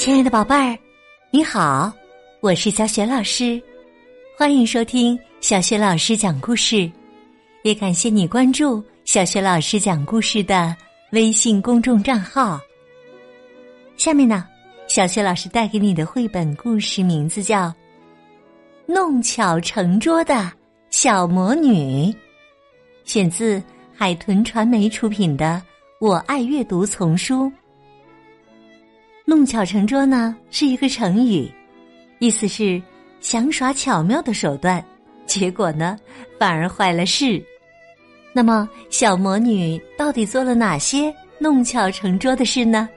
[0.00, 0.78] 亲爱的宝贝儿，
[1.30, 1.92] 你好，
[2.40, 3.62] 我是小雪老师，
[4.34, 6.90] 欢迎收听小雪老师讲故事，
[7.64, 10.74] 也感谢你关注小雪老师讲故事的
[11.12, 12.58] 微信公众账号。
[13.98, 14.48] 下面呢，
[14.88, 17.66] 小雪老师带给你的绘本故事名字叫
[18.86, 20.50] 《弄巧成拙的
[20.88, 22.06] 小魔女》，
[23.04, 23.62] 选自
[23.94, 25.62] 海豚传媒出品的
[26.06, 27.52] 《我爱阅读》丛书。
[29.30, 31.48] 弄巧成拙呢是一个成语，
[32.18, 32.82] 意思是
[33.20, 34.84] 想耍巧妙的手段，
[35.24, 35.96] 结果呢
[36.36, 37.40] 反而坏了事。
[38.32, 42.88] 那么小魔女到底做了哪些弄巧成拙的事呢？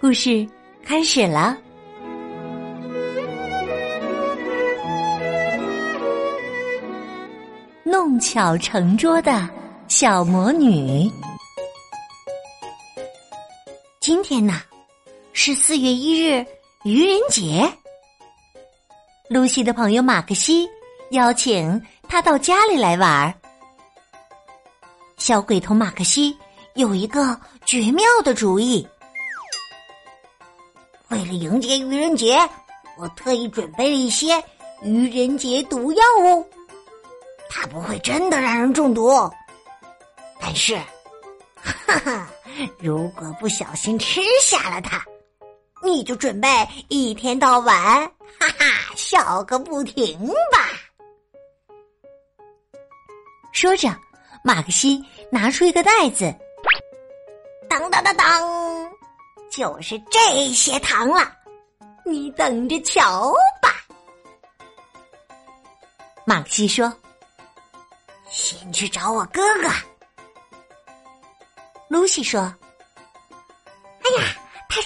[0.00, 0.44] 故事
[0.82, 1.56] 开始了。
[7.84, 9.48] 弄巧成拙的
[9.86, 11.08] 小魔女，
[14.00, 14.60] 今天呢？
[15.34, 16.44] 是四月一日，
[16.84, 17.66] 愚人节。
[19.30, 20.68] 露西的朋友马克西
[21.12, 23.34] 邀请他到家里来玩。
[25.16, 26.36] 小鬼头马克西
[26.74, 28.86] 有一个绝妙的主意。
[31.08, 32.38] 为了迎接愚人节，
[32.98, 34.42] 我特意准备了一些
[34.82, 36.44] 愚人节毒药哦。
[37.48, 39.10] 它不会真的让人中毒，
[40.38, 40.76] 但是，
[41.54, 42.28] 哈哈，
[42.78, 45.02] 如果不小心吃下了它。
[45.82, 46.48] 你就准备
[46.88, 47.76] 一天到晚
[48.38, 48.64] 哈哈
[48.96, 50.68] 笑个不停吧。
[53.52, 53.88] 说着，
[54.44, 56.34] 马克西拿出一个袋子，
[57.68, 58.92] 当当当当，
[59.50, 61.30] 就是这些糖了，
[62.04, 63.74] 你等着瞧吧。
[66.24, 66.92] 马克西说
[68.30, 69.68] ：“先去找我哥哥。”
[71.88, 72.52] 露西说：“。”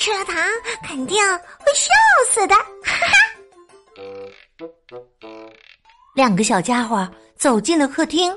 [0.06, 0.36] 吃了糖，
[0.84, 1.18] 肯定
[1.58, 1.90] 会笑
[2.30, 2.54] 死的。
[2.54, 4.68] 哈哈！
[6.14, 8.32] 两个小家伙走进了客厅。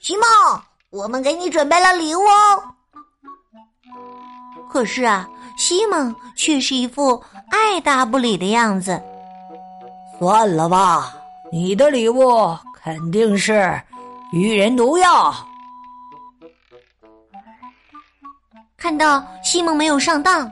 [0.00, 0.26] 西蒙，
[0.90, 2.64] 我们给你准备了礼物哦。
[4.72, 7.22] 可是啊，西蒙却是一副
[7.52, 9.00] 爱答不理的样子。
[10.18, 11.14] 算了吧，
[11.52, 13.80] 你的礼物肯定是
[14.32, 15.32] 愚人毒药。
[18.82, 20.50] 看到西蒙没有上当，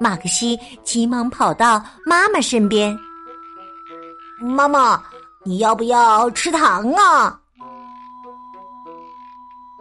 [0.00, 2.98] 马克西急忙跑到妈妈身边。
[4.40, 5.04] 妈妈，
[5.44, 7.38] 你要不要吃糖啊？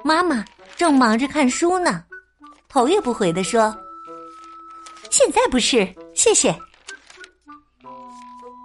[0.04, 0.44] 妈妈
[0.76, 2.04] 正忙着看书呢，
[2.68, 3.74] 头也不回的说
[5.10, 6.54] ：“现在不是，谢谢。”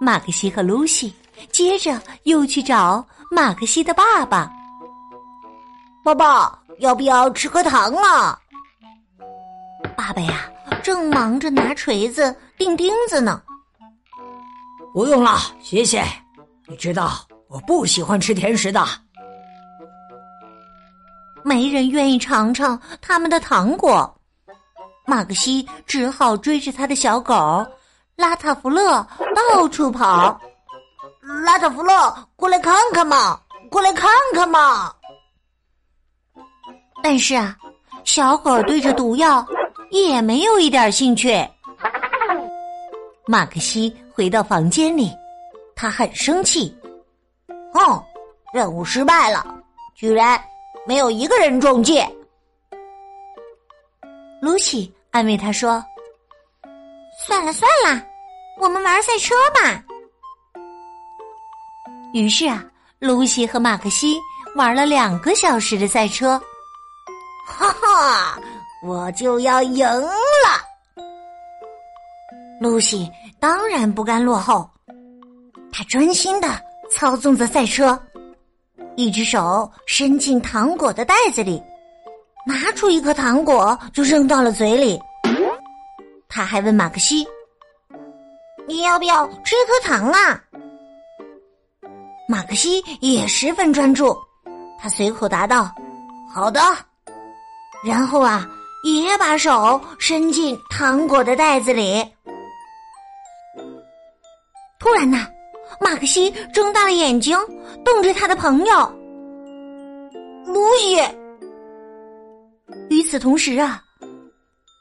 [0.01, 1.15] 马克西和露西
[1.49, 4.51] 接着又去找马克西的爸爸。
[6.03, 8.37] 爸爸，要不要吃颗糖啊？
[9.97, 10.47] 爸爸呀，
[10.83, 13.41] 正忙着拿锤子钉钉子呢。
[14.93, 16.05] 不用了，谢谢。
[16.67, 18.85] 你知道我不喜欢吃甜食的。
[21.43, 24.13] 没人愿意尝尝他们的糖果。
[25.07, 27.65] 马克西只好追着他的小狗
[28.15, 29.05] 拉塔弗勒
[29.51, 30.39] 到处跑。
[31.43, 33.39] 拉塔弗勒，过来看看嘛，
[33.71, 34.93] 过来看看嘛。
[37.01, 37.57] 但是啊，
[38.03, 39.45] 小狗对着毒药。
[39.89, 41.35] 也没有一点兴趣。
[43.25, 45.11] 马克西回到房间里，
[45.75, 46.75] 他很生气。
[47.73, 48.03] 哦，
[48.53, 49.45] 任务失败了，
[49.95, 50.41] 居然
[50.85, 52.09] 没有一个人中箭。
[54.41, 55.83] 露西安慰他说
[57.25, 58.01] ：“算了算了，
[58.59, 59.83] 我们玩赛车吧。”
[62.13, 62.63] 于是啊，
[62.99, 64.17] 露西和马克西
[64.55, 66.41] 玩了两个小时的赛车。
[67.45, 68.39] 哈哈。
[68.87, 70.07] 我就要赢了！
[72.61, 74.67] 露西当然不甘落后，
[75.73, 76.47] 她专心的
[76.89, 78.01] 操纵着赛车，
[78.95, 81.61] 一只手伸进糖果的袋子里，
[82.45, 84.97] 拿出一颗糖果就扔到了嘴里。
[86.29, 87.27] 他还问马克西
[88.67, 90.41] ：“你要不要吃一颗糖啊？”
[92.29, 94.17] 马克西也十分专注，
[94.79, 95.69] 他随口答道
[96.33, 96.61] ：“好的。”
[97.83, 98.49] 然后啊。
[98.83, 102.05] 也把手伸进糖果的袋子里。
[104.79, 105.27] 突然呢，
[105.81, 107.37] 马克西睁大了眼睛，
[107.83, 108.75] 瞪着他的朋友
[110.45, 110.97] 露西。
[112.89, 113.83] 与此同时啊，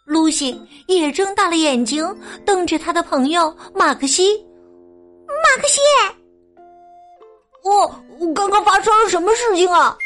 [0.04, 2.06] 露西也睁大了眼睛，
[2.44, 4.44] 瞪着他的朋友马克西。
[5.26, 5.81] 马克西，
[7.64, 7.90] 哦，
[8.34, 9.96] 刚刚发生了什么事情啊？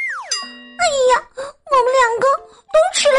[0.79, 0.83] 哎
[1.13, 2.27] 呀，我们两个
[2.73, 3.10] 都吃。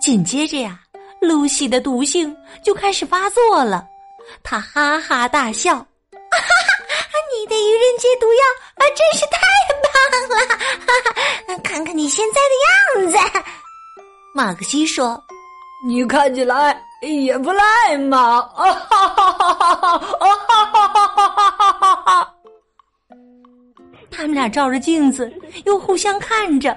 [0.00, 0.78] 紧接着呀，
[1.20, 3.86] 露西的毒性就开始发作了，
[4.42, 5.84] 她哈哈大笑：“哈哈，
[7.34, 8.40] 你的愚人节毒药
[8.76, 9.38] 啊，真是太
[9.82, 9.92] 棒
[10.48, 10.56] 了！
[10.86, 13.18] 哈哈，看看你现在的样子。”
[14.34, 15.22] 马克西说
[15.86, 20.16] ：“你看起来也不赖嘛！”啊哈哈哈哈哈！
[20.20, 20.26] 啊
[24.20, 25.32] 他们俩照着镜子，
[25.64, 26.76] 又互相看着，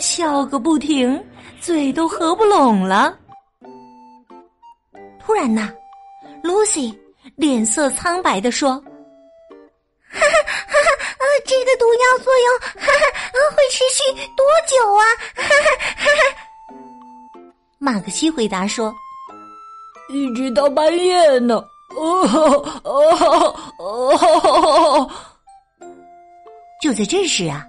[0.00, 1.24] 笑个不停，
[1.60, 3.16] 嘴都合不拢了。
[5.20, 5.72] 突然呢
[6.42, 6.92] ，Lucy
[7.36, 8.72] 脸色苍白的说
[10.10, 10.26] ：“哈哈
[10.66, 11.22] 哈哈！
[11.46, 13.06] 这个毒药作用哈哈
[13.54, 14.02] 会持续
[14.36, 15.04] 多久啊？”
[15.36, 17.46] 哈哈哈哈
[17.78, 18.92] 马克西回答说
[20.10, 21.62] ：“一直到半夜呢。”
[21.96, 22.22] 哦
[22.84, 25.10] 哦哦！
[26.80, 27.64] 就在这时啊，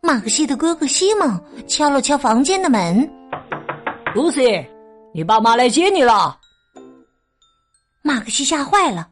[0.00, 3.08] 马克西的哥哥西蒙敲了敲房间的门。
[4.14, 4.64] Lucy，
[5.12, 6.38] 你爸妈来接你了。
[8.02, 9.08] 马克西吓坏了，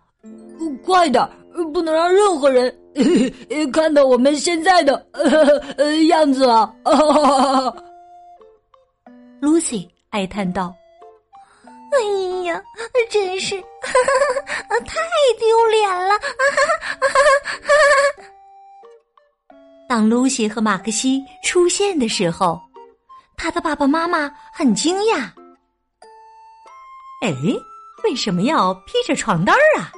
[0.84, 1.28] 快点，
[1.72, 2.72] 不能让任何人
[3.72, 5.06] 看到我们现在的
[6.08, 6.72] 样子啊！
[9.40, 10.74] Lucy 哀叹道
[11.92, 11.98] ：“哎
[12.44, 12.62] 呀，
[13.08, 14.94] 真是太
[15.38, 16.14] 丢脸了！”
[19.90, 22.60] 当露西和马克西出现的时候，
[23.36, 25.28] 他的爸爸妈妈很惊讶。
[27.22, 27.34] 哎，
[28.04, 29.90] 为什么要披着床单儿啊？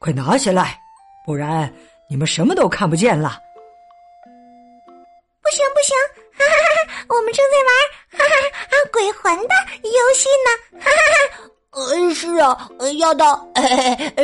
[0.00, 0.80] 快拿下来，
[1.24, 1.72] 不然
[2.10, 3.38] 你们什么都看不见了。
[5.42, 5.96] 不行不行，
[6.32, 6.56] 哈哈
[6.98, 7.06] 哈！
[7.10, 7.70] 我们正在玩
[8.10, 8.34] 哈哈
[8.66, 9.54] 哈鬼魂的
[9.84, 10.96] 游戏呢，哈哈
[11.38, 11.50] 哈。
[11.78, 12.58] 呃，是啊，
[12.98, 13.46] 要到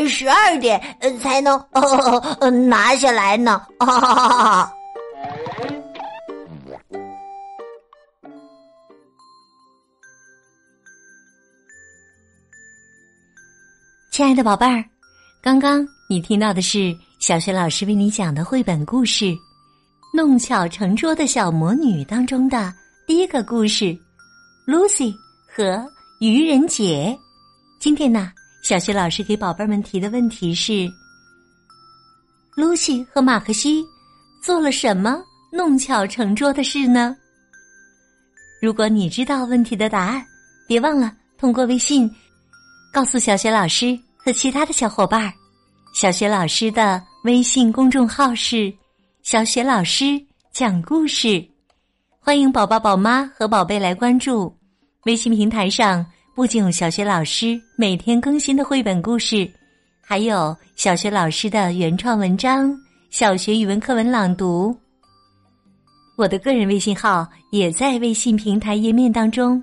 [0.08, 3.64] 十二点呃才能拿下来呢。
[14.10, 14.84] 亲爱的宝贝儿，
[15.42, 19.24] 刚刚你听到的是小学老师为你讲的绘本故事
[20.14, 22.72] 《弄巧成拙的小魔女》当中的
[23.06, 23.96] 第一个故事
[24.66, 25.12] ：Lucy
[25.48, 25.84] 和
[26.20, 27.16] 愚人节。
[27.78, 28.32] 今天呢，
[28.62, 30.90] 小学老师给宝贝们提的问题是：
[32.56, 33.84] 露西和马克西
[34.42, 35.22] 做了什么
[35.52, 37.14] 弄巧成拙的事呢？
[38.62, 40.24] 如果你知道问题的答案，
[40.66, 42.10] 别忘了通过微信
[42.92, 45.30] 告诉小学老师和其他的小伙伴儿。
[45.94, 48.72] 小学老师的微信公众号是
[49.22, 50.20] “小学老师
[50.52, 51.46] 讲故事”，
[52.18, 54.56] 欢迎宝宝、宝妈和宝贝来关注
[55.04, 56.04] 微信平台上。
[56.34, 59.48] 不仅有小学老师每天更新的绘本故事，
[60.00, 62.76] 还有小学老师的原创文章、
[63.08, 64.76] 小学语文课文朗读。
[66.16, 69.62] 我的个人微信号也在微信平台页面当中。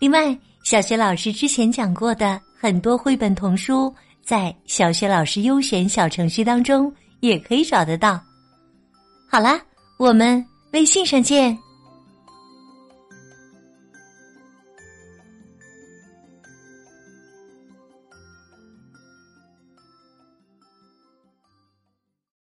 [0.00, 0.34] 另外，
[0.64, 3.94] 小学老师之前讲过的很多绘本童书，
[4.24, 6.90] 在小学老师优选小程序当中
[7.20, 8.18] 也可以找得到。
[9.28, 9.60] 好啦，
[9.98, 11.56] 我们微信上见。